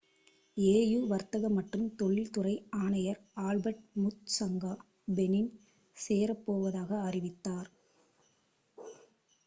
[0.67, 2.53] au வர்த்தக மற்றும் தொழில்துறை
[2.79, 4.73] ஆணையர் ஆல்பர்ட் முச்சங்கா
[5.11, 5.51] பெனின்
[5.97, 7.69] சேரப்போவதாக அறிவித்தார்